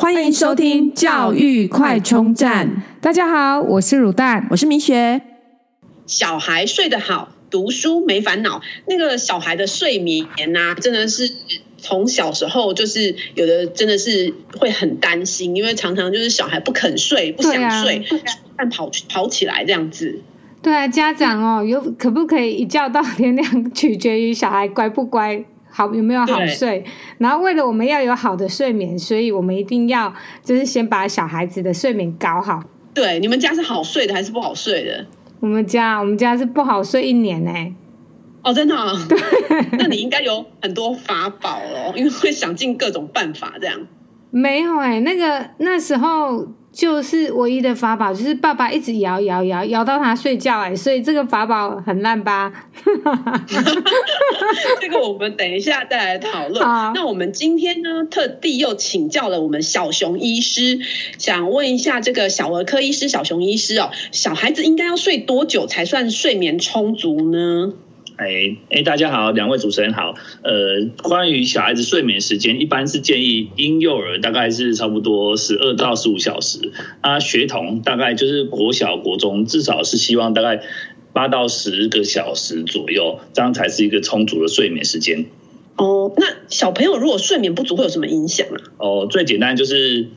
[0.00, 2.84] 欢迎收听教育快充站。
[3.00, 5.20] 大家好，我是乳蛋，我是米雪。
[6.06, 8.62] 小孩睡得好，读书没烦恼。
[8.86, 10.24] 那个小孩的睡眠
[10.56, 11.28] 啊，真的是
[11.78, 18.04] 从小时候就是有的，真的是会很担心，因为常常就是小孩不肯睡，不想睡，
[18.56, 20.22] 但、啊、跑跑起来这样子。
[20.62, 25.44] 对啊，家长哦，有可不可以一觉到天亮，取决于小孩乖不乖。
[25.78, 26.84] 好，有没有好睡？
[27.18, 30.12] 然后为了我们要有好的睡眠，所以我们一定要
[30.42, 32.60] 就是先把小孩子的睡眠搞好。
[32.92, 35.06] 对，你们家是好睡的还是不好睡的？
[35.38, 37.72] 我们家，我们家是不好睡一年呢、欸。
[38.42, 38.98] 哦，真的、哦？
[39.08, 39.16] 对。
[39.78, 43.86] 那你应该有很多法宝哦，因为会想尽各种办法这样。
[44.32, 46.48] 没有哎、欸，那个那时候。
[46.78, 52.52] 就是唯一的法宝，就是爸爸一直摇摇摇摇到他睡觉哎，所以这个法宝很烂吧？
[54.80, 56.64] 这个我们等一下再来讨论。
[56.64, 60.78] 好那我们今天呢，特地又请教了我们小熊医师，
[61.18, 67.72] 想问一下这个小儿科医师小熊医师哦，小孩子应该要睡多久才算睡眠充足呢？
[68.18, 70.16] 哎哎，大家好，两位主持人好。
[70.42, 80.60] 呃，关于小孩子睡眠时间，一般是建议婴幼儿大概是差不多十二到十五小时，啊，学童大概就是国小、国中，至少是希望大概
[81.12, 85.26] 八到十个小时左右，这样才是一个充足的睡眠时间。
[85.76, 88.58] 哦，那小朋友如果睡眠不足会有什么影响啊？
[88.78, 90.08] 哦，最简单就是。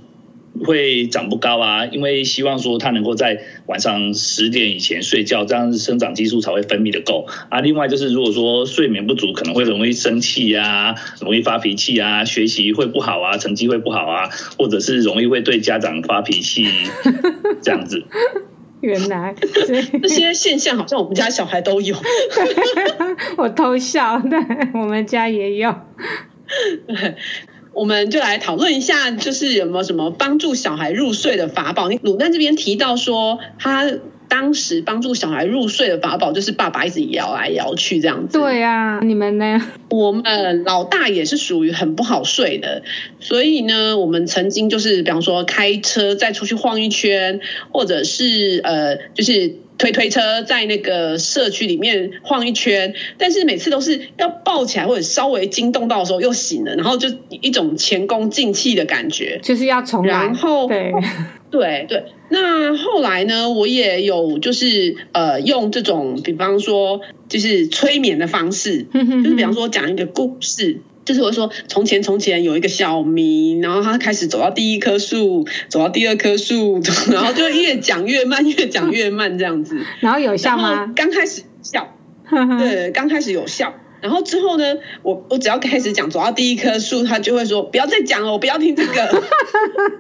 [0.66, 7.60] 会长不高啊，因为希望说他能够在晚上十点以前睡觉，这样生长激素才会分泌的够啊。
[7.62, 16.68] 另外就是如果说睡眠不足，可能会容易生气啊，容易发脾气啊，学习会不好啊，成绩会不好啊，或者是容易会对家长发脾气
[17.64, 18.04] 这样子。
[18.82, 19.36] 原来
[20.02, 21.96] 这些现象好像我们家小孩都有，
[23.38, 24.40] 我偷笑，对，
[24.74, 25.72] 我们家也有。
[27.74, 31.90] 我们就来讨论一下，就是有没有什么帮助小孩入睡的法宝？
[32.02, 33.92] 鲁蛋这边提到说，他
[34.28, 38.38] 当时帮助小孩入睡的法宝就是爸爸一直摇来摇去这样子。
[38.38, 39.62] 对啊，你们呢？
[39.90, 42.84] 我们老大也是属于很不好睡的，
[43.20, 47.40] 所以呢，我们曾经就是，比方说开车再出去晃一圈，
[47.72, 49.56] 或者是呃，就是。
[49.82, 60.14] 推推车在那个社区里面晃一圈，但是每次都是要抱起来或者稍微惊动到的时候又醒了，然后就一种前功尽弃的感觉，就是要重来。
[60.14, 60.94] 然后对
[61.50, 70.78] 对对，那后来呢，我也有就是呃用这种，比方说就是催眠的方式，就是比方说讲一个故事。
[71.04, 76.80] 就是我说，从前从前有一个小明，然后他开始走到第一棵树，走到第二棵树，
[77.12, 79.80] 然后就越讲越慢，越讲越慢这样子。
[80.00, 80.94] 然后有效吗？
[80.96, 81.98] 刚开始笑，
[82.60, 83.74] 对，刚开始有效。
[84.00, 89.24] 然后之后呢，我我只要开始讲走到第一棵树，他就会说不要再讲了，我不要听这个，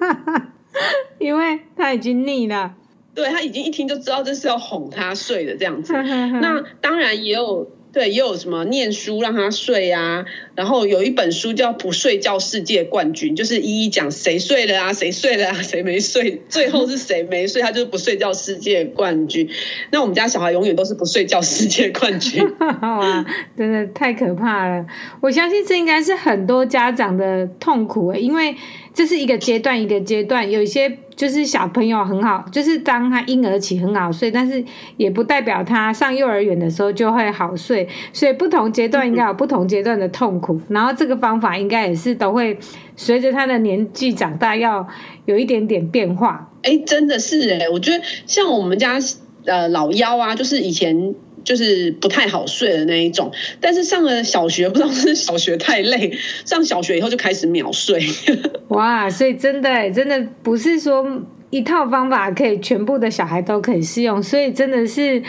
[1.17, 2.73] 因为他已经腻了。
[3.15, 5.93] 对，他已经一听就知道这是要哄他睡的这样子。
[5.93, 7.71] 那当然也有。
[7.93, 10.23] 对，也有什么念书让他睡啊，
[10.61, 19.49] 然后有一本书叫《不睡觉世界冠军》，就是一一讲谁睡了啊，谁睡了啊，谁没睡，最后是谁没睡，他就是不睡觉世界冠军。
[19.91, 23.25] 那我们家小孩永远都是不睡觉世界冠军， 哇，
[23.57, 24.85] 真的太可怕了！
[25.19, 28.55] 我相信这应该是很多家长的痛苦，因为
[28.93, 30.95] 这是一个阶段一个阶段，有一些。
[31.13, 34.63] 就是小朋友很好，就是当他婴儿期很好睡，但是
[34.97, 42.57] 也不代表他上幼儿园的时候就会好睡，所以不同阶段应该有不同阶段的痛苦，然后这个方法应该也是都会
[42.95, 44.87] 随着他的年纪长大要
[45.25, 46.51] 有一点点变化。
[46.63, 48.99] 哎，真的是哎，我觉得像我们家
[49.45, 51.15] 呃老幺啊，就是以前。
[51.43, 57.99] 就是不太好睡的那一种，但是上了小学，不知道是小学太累，上小学以后就开始秒睡。
[58.69, 61.03] 哇，所以真的真的不是说
[61.49, 65.23] 一套方法可以全部的小孩都可以适用，所以真的是，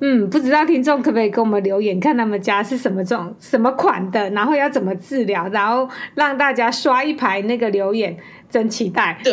[0.00, 8.16] 嗯，不知道听众可不可以给我们留言，看他们家是什么种什么款的，然后要怎么治疗，然后让大家刷一排那个留言，
[8.50, 9.18] 真期待。
[9.24, 9.32] 对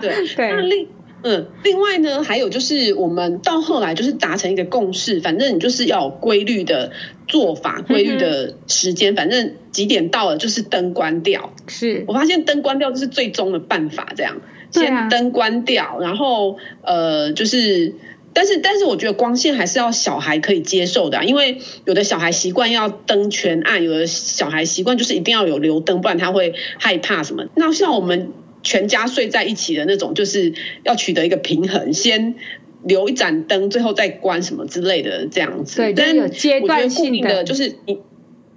[0.00, 0.88] 对对。
[1.22, 6.92] 嗯，另外呢，还有就是我们到后来就是达成一个共识，反正你就是要有规律的
[7.26, 11.52] 做法，规律的时间，反正几点到了就是灯关掉。
[11.66, 14.36] 是我发现灯关掉就是最终的办法，这样
[14.70, 17.94] 先灯关掉，然后呃，就是
[18.36, 27.46] 但是但是我觉得光线还是要小孩可以接受的，因为有的小孩习惯要灯全暗，有的小孩习惯就是一定要有留灯，不然他会害怕什么。
[27.56, 28.32] 那像我们。
[28.62, 30.52] 全家睡在一起的那种，就是
[30.82, 32.34] 要取得一个平衡，先
[32.82, 35.76] 留一盏灯，最后再关什么之类的这样子。
[35.76, 38.00] 对，但有阶段性的，就是你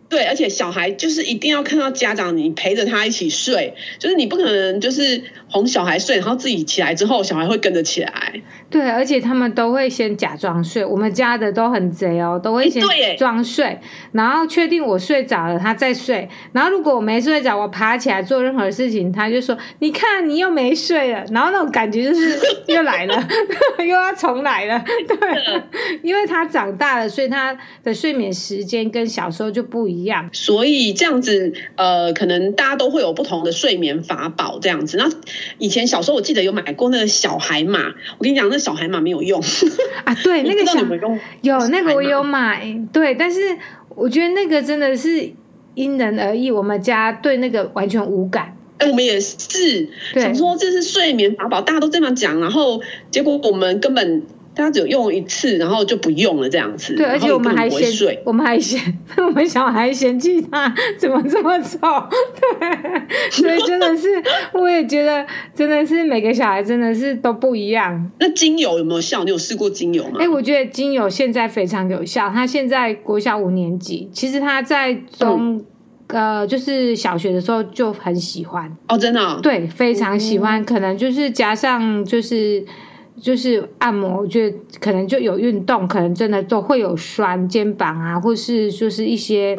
[0.10, 8.42] 对，而且小孩就是一定要看到家长你陪着他一起睡，就是你不可能就是哄小孩睡，然后自己起来之后，小孩会跟着起来。
[8.72, 12.84] 对，而且他们都会先假装睡，我们家的都很贼哦，都会先
[13.18, 13.80] 装睡，
[14.12, 16.28] 然后确定我睡着了，他再睡。
[16.54, 23.28] 然后如果我没睡着，我爬起来做任何事情，他就说：“你看，你又没睡了。”然后那种感觉就是又来了，
[23.80, 24.84] 又要重来了。
[25.08, 25.18] 对，
[26.02, 29.99] 因为他长大了，所以他的睡眠时间跟小时候就不一样。
[30.32, 34.98] 所以这样子，呃，可能大家都会有不同的睡眠法宝这样子。
[34.98, 35.10] 那
[35.58, 37.88] 以前小时候我记得有买过那个小海马，
[38.20, 38.60] 我跟你讲那。
[38.60, 39.42] 小海马没有用
[40.04, 40.80] 啊，对，那个小
[41.42, 43.58] 有那个我有买，对，但是
[43.96, 45.32] 我觉得那个真的是
[45.76, 46.52] 因人而异。
[46.52, 54.24] 我们家对那个完全无感，哎，我们也是想说这是睡眠法宝，大家都这么讲，然后结果我们根本。
[54.60, 56.96] 他只有用一次，然后就不用了，这样子。
[56.96, 58.82] 对，而且我们还嫌，我们还嫌，
[59.18, 61.78] 我们小孩嫌弃他怎么这么丑。
[62.60, 63.00] 对，
[63.32, 64.08] 所以真的是，
[64.54, 65.26] 我也觉得
[65.56, 68.12] 真的是每个小孩真的是都不一样。
[68.20, 69.24] 那精油有没有效？
[69.24, 70.18] 你有试过精油吗？
[70.20, 72.30] 哎、欸，我觉得精油现在非常有效。
[72.30, 75.66] 他现在国小五年级，其实他在中、嗯、
[76.08, 80.62] 呃，就是小学的时候就很喜欢哦，真的、哦，对，非常喜欢。
[80.62, 82.64] 嗯、可能就是加上就是。
[83.22, 89.56] 就是按摩，我觉得可能就有运动，可能真的都会有酸肩膀啊，或是就是一些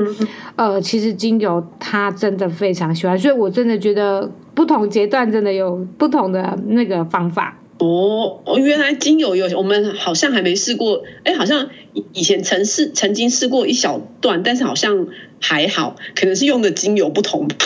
[0.57, 7.60] 呃，其实精油他真的非常喜欢，所以我真的觉得不同阶段真的有不同的那个方法。
[7.81, 11.69] 哦，哦，原来精油有，我们好像还没试过，哎，好像
[12.13, 15.09] 以前曾试曾经试过一小段，但是好像。
[15.43, 17.57] 还好，可能是用的精油不同吧。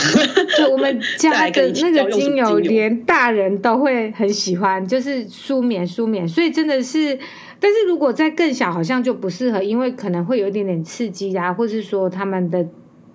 [0.56, 1.68] 就我们家的那个
[2.12, 6.26] 精油，连大人都会很喜欢，就是舒眠舒眠。
[6.28, 7.18] 所以真的是，
[7.58, 12.64] 但是如果在更小，好像就不适合，因为可能会有一点点刺激啊，或是说他们的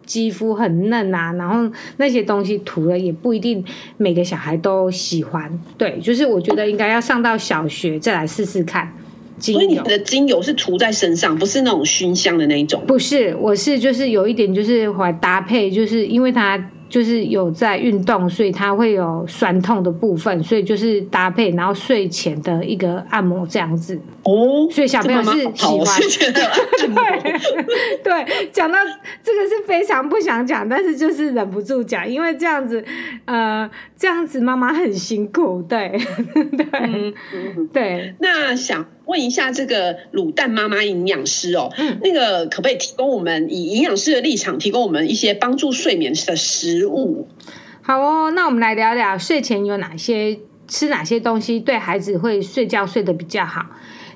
[0.09, 3.63] 肌肤很嫩啊，然后那些东西涂了也不一定
[3.97, 5.59] 每个小孩都喜欢。
[5.77, 8.91] 对，就是我觉得应该要上到小学再来试试看。
[9.37, 12.83] 所以你的精油是涂在身上，不是那种熏香的那一种？
[12.87, 16.71] 不是，我是就是有一点就是会搭配，就是因为它。
[16.89, 23.97] 就是有在运动，所以它会有酸痛的部分，所以就是搭配，然后睡前的一个按摩这样子。
[24.23, 25.85] 哦，所以小朋友是喜欢。
[26.79, 27.33] 对
[28.03, 28.77] 对，讲到
[29.23, 32.83] 这个是非常不想讲，但是就是忍不住讲，因为这样子，
[33.25, 35.61] 呃，这样子妈妈很辛苦。
[35.61, 35.97] 对
[36.57, 38.15] 对、嗯嗯、对。
[38.19, 46.59] 那想问一下这个卤蛋妈妈营养师哦，嗯，那个可不可以提供我们以营养师的立场，提供我们一些帮助睡眠的食？
[46.69, 47.27] 食物
[47.81, 53.65] 好哦，那我们来聊聊睡前有哪些吃哪些东西对孩子会睡觉睡得比较好。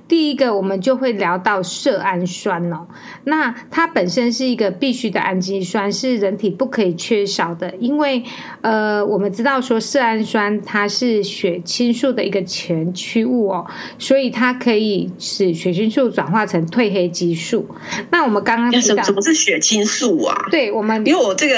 [0.07, 2.85] 第一个，我们就会聊到色氨酸哦。
[3.23, 7.73] 那它本身是一个必须的氨基酸，是人体不可以缺少的。
[7.79, 8.23] 因为
[8.61, 13.65] 呃，我们知道说色氨酸它是血清素的一个前驱物哦，
[13.97, 17.65] 所以它可以使血清素转化成褪黑激素。
[18.11, 20.47] 那我们刚刚提到什么是血清素啊？
[20.51, 21.55] 对，我们因为我这个。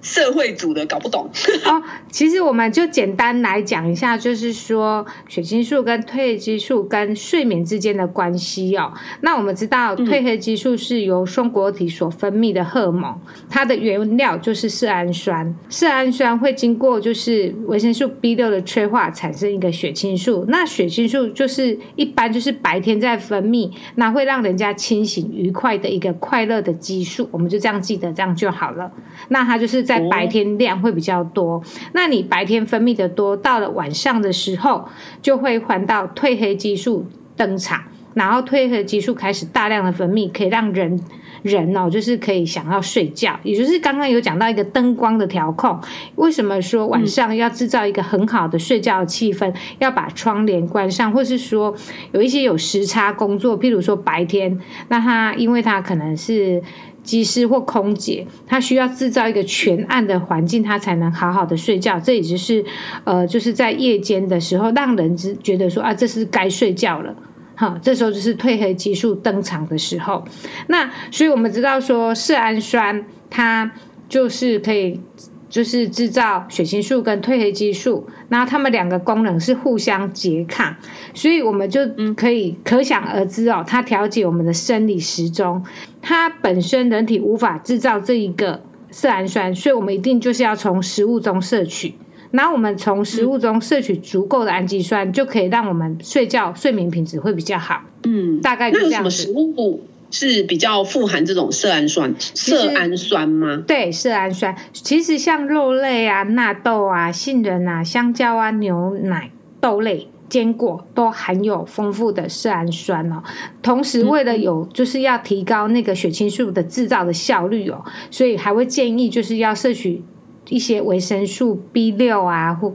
[0.00, 1.28] 社会组的搞不懂
[1.66, 8.92] 哦，其实我们就简单来讲一下，就是说血清素跟褪黑激素跟睡眠之间的关系哦。
[9.22, 15.52] 那我们知道褪黑激素是由松果体所分泌的荷尔蒙，它的原料就是色氨酸。
[15.68, 20.44] 色氨酸会经过就是维生素 B 六的催化，产生一个血清素。
[20.46, 27.28] 那血清素就是一般就是白天在分泌，那会让人家清醒愉快的一个快乐的激素。
[27.32, 28.92] 我们就这样记得，这样就好了。
[29.28, 29.87] 那它就是。
[29.88, 31.62] 在白天量会比较多，
[31.94, 34.86] 那你白天分泌的多，到了晚上的时候
[35.22, 41.00] 就会换到褪黑激素登场，然后褪黑激素开始大量的分泌，可以让人
[41.42, 45.80] 人哦，就是可以想要睡觉，也就是刚刚有讲到一个灯光的调控。
[46.16, 51.74] 为什么说晚上要制造一个很好的睡觉的气氛，要把窗帘关上，或是说
[52.12, 56.62] 有一些有时差工作，譬如说白天，那他因为他可能是。
[57.08, 61.98] 机师或空姐，他需要制造一个全暗的环境，他才能好好的睡觉。
[61.98, 62.62] 这也就是，
[63.04, 67.16] 呃，就是在夜间的时候，让人只觉得说啊，这是该睡觉了，
[67.54, 70.22] 哈，这时候就是褪黑激素登场的时候。
[70.66, 73.72] 那所以我们知道说，色氨酸它
[74.06, 75.00] 就是可以。
[75.48, 80.76] 就是制造血清素跟褪黑激素，然后它们两个功能是互相拮抗，
[81.14, 81.80] 所以我们就
[82.14, 85.64] 可以可想而知哦，它调节我们的生理时钟。
[86.02, 91.94] 它本身人体无法制造这一个色氨酸，所以我们一定就是要从食物中摄取。
[92.30, 97.80] 然后我们从食物中摄取足够的氨基酸，就可以让我们睡觉睡眠品质会比较好。
[98.04, 98.92] 嗯，大概就这样子。
[98.92, 103.62] 那有什么食物是比较富含这种色氨酸，色氨酸吗？
[103.66, 104.56] 对，色氨酸。
[104.72, 113.22] 其实像肉类啊、纳豆啊、杏仁啊、香蕉啊、牛奶、豆类、坚果都含有丰富的色氨酸哦。
[113.62, 120.02] 同时，为了有就是要提高那个血清素的制造的效率哦，所以还会建议就是要摄取
[120.48, 122.74] 一些维生素 B 六啊或。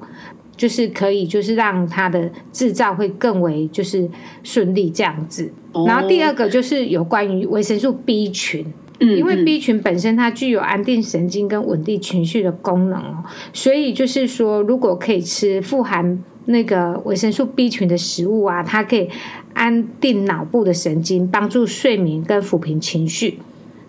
[0.63, 4.09] 就是可以，就是让它的制造会更为就是
[4.43, 5.51] 顺利这样子。
[5.85, 8.65] 然后第二个就是有关于维生素 B 群，
[9.01, 19.09] 嗯，因为 B 群本身它具有安定神经跟稳定情绪的功能哦，所以就是说，如果可以吃富含那个维生素 B 群的食物啊，它可以
[19.53, 23.39] 安定脑部的神经，帮助睡眠跟抚平情绪。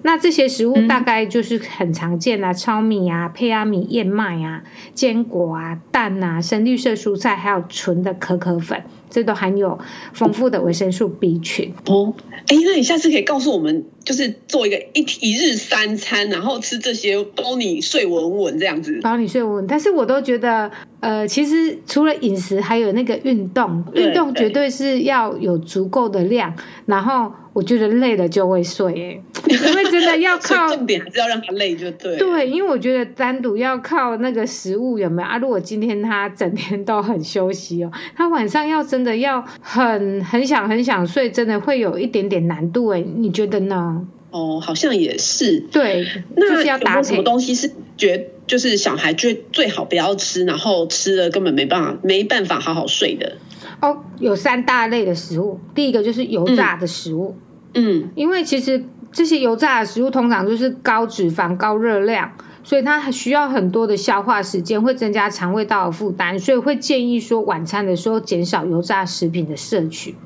[0.06, 9.78] 那这些食物大概就是很常见啊，糙米啊、胚芽米、燕麦啊、坚果啊、蛋啊、深绿色蔬菜，还有纯的可可粉，这都含有
[10.12, 11.72] 丰富的维生素 B 群。
[11.86, 12.12] 哦，
[12.48, 19.00] 哎，那你下次可以告诉我们，就是做一个一一日三餐，然后吃这些，包你睡稳稳这样子。
[19.02, 20.70] 包你睡稳稳，但是我都觉得，
[21.00, 26.54] 呃，其实除了饮食，还有那个运动，运动绝对是要有足够的量，
[26.86, 27.32] 然后。
[27.54, 32.16] 我觉得累了就会睡，哎， 因为真的要靠重点还是要让他累就对。
[32.16, 35.38] 对，因为我觉得单独要靠那个食物有没有啊？
[35.38, 43.93] 如果今天他整天都很休息哦，他晚上要真的要很很想很想睡，真的会有一点点难度哎，你觉得呢？
[44.34, 45.60] 哦，好像也是。
[45.70, 46.88] 对，那就是要搭配。
[46.90, 53.36] 有没有什么东西是觉就是小孩最最好不要吃，然后吃了根本没办法没办法好好睡的？
[53.80, 57.36] 哦，有三大类的食物，第一个就是油炸的食物。
[57.74, 62.32] 嗯嗯，因为其实这些油炸的食物通常就是高脂肪、高热量，
[62.64, 70.16] 所以它需要很多的消化时间，会增加肠胃道的负担，所以会建议说晚餐的时候减少油炸食品的摄取。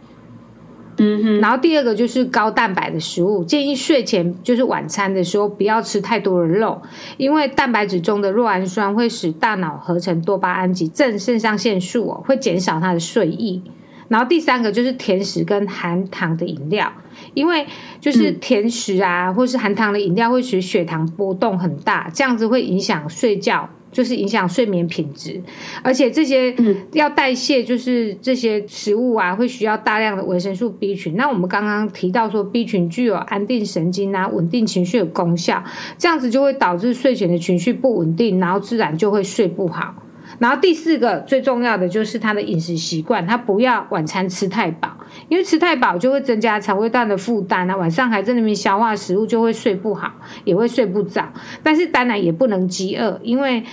[0.98, 6.82] 嗯哼，然后第二个就是高蛋白的食物，建议睡前就是晚餐的时候不要吃太多的肉，
[7.16, 13.62] 因为蛋白质中的酪氨酸会使大脑合成多巴胺及正肾上腺素哦，会减少它的睡意。
[14.08, 16.90] 然后第三个就是甜食跟含糖的饮料，
[17.34, 17.66] 因为
[18.00, 25.40] 就是甜食啊，或是含糖的饮料会使血糖波动很大，这样子会影响睡觉，就是影响睡眠品质。
[25.83, 26.54] 而且这些
[26.92, 31.16] 要代谢，就是这些食物啊，会需要大量的维生素 B 群。
[31.16, 35.62] 那我们刚刚提到说，B 群具有安定神经啊、稳定情绪的功效，
[35.99, 39.95] 这样子就会导致睡前的情绪不稳定，然后自然就会睡不好。
[40.38, 44.97] 然后第四个最重要的就是他的饮食习惯，他不要晚餐吃太饱，
[45.28, 50.12] 因为吃太饱就会增加肠胃道的负担啊，晚上还在那边消化食物，就会睡不好，
[50.44, 51.32] 也会睡不着。
[51.62, 53.64] 但是当然也不能饥饿，因为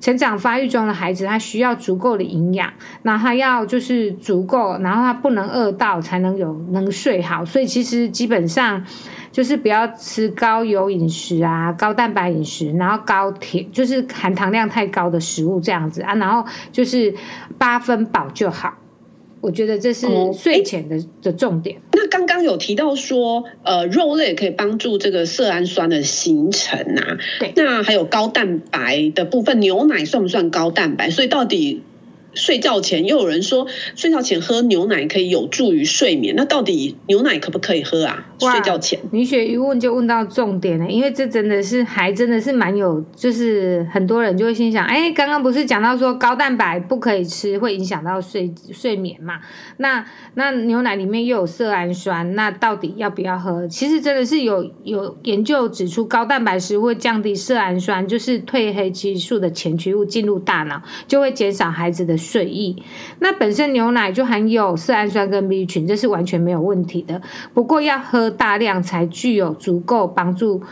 [0.00, 7.44] 成长发育中的孩子他需要足够的营养，那他要就是足够，然后他不能饿到才能有能睡好。
[7.44, 8.84] 所以其实基本上。
[9.34, 17.12] 就是不要吃高油饮食啊，高蛋白饮食，然后高甜，就是含糖量太高的食物这样子啊，然后就是
[17.58, 18.74] 八分饱就好。
[19.40, 21.80] 我觉得这是睡前的、哦、的重点。
[21.94, 27.18] 那刚刚有提到说，呃，肉类可以帮助这个色氨酸的形成啊。
[27.40, 27.52] 对。
[27.56, 31.10] 那还有高蛋白的部分，牛奶算不算高蛋白？
[31.10, 31.82] 所以到底？
[32.34, 38.26] 睡觉前又有人说，睡觉前喝牛奶可以有助于睡眠，那到底牛奶可不可以喝啊？
[38.38, 49.40] 睡觉前，米雪一问就问到重点了，因为这真的是还真的是蛮有，就是很多人就会心想，哎，刚刚不是讲到说高蛋白不可以吃，会影响到睡睡眠嘛？
[49.76, 53.66] 那那牛奶里面又有色氨酸，那到底要不要喝？
[53.68, 62.18] 其实真的是有有研究指出，高蛋白食物会降低色氨酸，就是褪黑激素的前驱物进入大脑，就会减少孩子的。
[62.24, 62.82] 睡意，
[63.18, 67.20] 那本身牛奶就含有色氨酸跟 B 群，这是完全没有问题的。
[67.52, 70.62] 不过要喝大量才具有足够帮助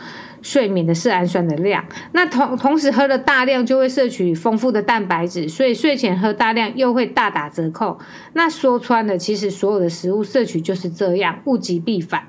[0.41, 1.85] 睡眠的色氨酸的量。
[2.11, 7.99] 那同同时喝了大量就会摄取丰富的蛋白质，所以睡前喝大量又会大打折扣。
[8.33, 12.23] 那说穿了，其实所有的食物摄取就是这样，物极必反。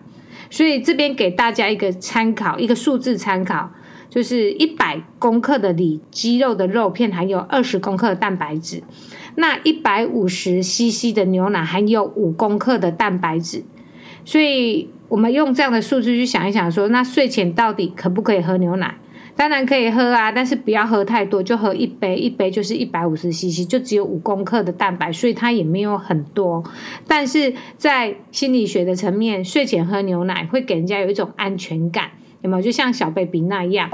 [0.50, 3.70] 所以这边给大家一个参考，一个数字参考，
[4.14, 8.80] 就是一百公克的里肌肉的肉片含有二十公克的蛋白质。
[9.34, 13.64] 那一百五十 CC 的牛奶含有五公克的蛋白质，
[14.24, 18.94] 所以我们用这样的数字去想一想说，说那睡前到底可不可以喝牛奶？
[19.34, 26.62] 当然可以喝啊，但是不要喝太多，就喝一杯，一杯就是一百五十 CC，就只有五公克的蛋白，所以它也没有很多。
[27.08, 32.12] 但是在心理学的层面，睡前喝牛奶会给人家有一种安全感。
[32.44, 32.62] 有没有？
[32.62, 33.90] 就像小 baby 那样，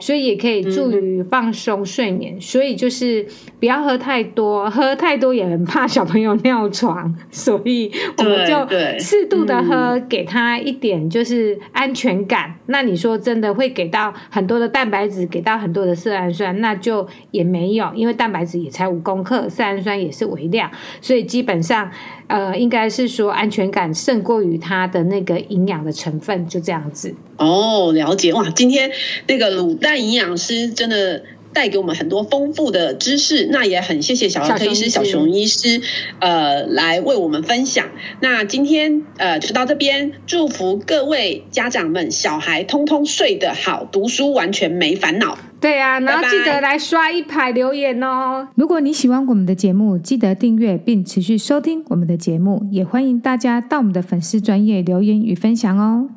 [0.00, 2.40] 所以也可以助于放松睡眠。
[2.40, 3.26] 所以就是
[3.58, 8.68] 不要喝太多，喝太多也很怕小朋友尿床，所以我们就
[8.98, 12.54] 适度的喝，给他一点就是安全感。
[12.66, 20.70] 那你说真的会给到很多的蛋白质，给到很多的色氨酸，那就也没有，因为蛋白质也才五公克，色氨酸也是微量，
[21.00, 21.90] 所以基本上。
[22.26, 27.14] 呃，应该是说安全感胜过于它的那个营养的成分，就这样子。
[27.36, 28.50] 哦，了解哇！
[28.50, 28.90] 今天
[29.26, 35.80] 那个卤蛋营养师真的带给我们很多丰富的知识，那也很谢谢小儿科医师小熊医师，
[36.18, 37.90] 呃，来为我们分享。
[38.20, 45.38] 那今天呃就到这边，祝福各位家长们，小孩通通睡得好，读书完全没烦恼。
[45.64, 48.46] 对啊，然后记得来刷一排留言哦。
[48.54, 56.10] 如果你喜欢我们的节目，记得订阅并持续收听我们的节目，也欢迎大家到我们的粉丝专业留言与分享哦。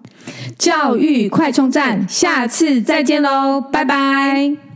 [0.58, 4.67] 教育快充站，下次再见喽，拜拜。